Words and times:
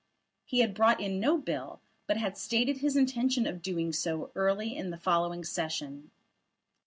He 0.45 0.61
had 0.61 0.73
brought 0.73 0.99
in 0.99 1.19
no 1.19 1.37
bill, 1.37 1.79
but 2.07 2.17
had 2.17 2.35
stated 2.35 2.77
his 2.77 2.95
intention 2.95 3.45
of 3.45 3.61
doing 3.61 3.93
so 3.93 4.31
early 4.33 4.75
in 4.75 4.89
the 4.89 4.97
following 4.97 5.43
Session. 5.43 6.09